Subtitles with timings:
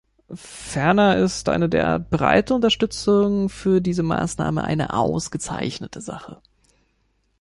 [0.33, 6.41] Ferner ist eine derart breite Unterstützung für diese Maßnahmen eine ausgezeichnete Sache.